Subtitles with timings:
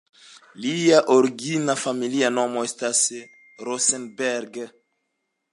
[0.63, 3.05] Lia origina familia nomo estis
[3.69, 4.63] "Rosenberg".